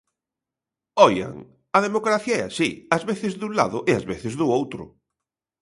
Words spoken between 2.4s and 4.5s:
é así, ás veces dun lado e ás veces do